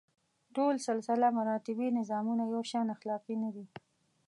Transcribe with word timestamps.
ټول 0.55 0.75
سلسله 0.87 1.27
مراتبي 1.37 1.87
نظامونه 1.99 2.43
یو 2.53 2.61
شان 2.71 2.87
اخلاقي 2.95 3.35
نه 3.43 3.49
دي. 3.55 3.65